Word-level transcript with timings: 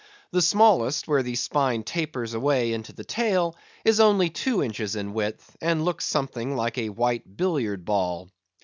The 0.31 0.41
smallest, 0.41 1.07
where 1.07 1.21
the 1.21 1.35
spine 1.35 1.83
tapers 1.83 2.33
away 2.33 2.73
into 2.73 2.91
the 2.91 3.03
tail, 3.03 3.55
is 3.85 3.99
only 3.99 4.31
two 4.31 4.63
inches 4.63 4.95
in 4.95 5.13
width, 5.13 5.55
and 5.61 5.85
looks 5.85 6.05
something 6.05 6.55
like 6.55 6.79
a 6.79 6.89
white 6.89 7.37
billiard 7.37 7.85
ball. 7.85 8.31